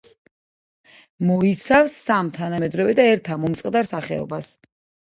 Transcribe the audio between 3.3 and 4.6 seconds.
ამომწყდარ სახეობას.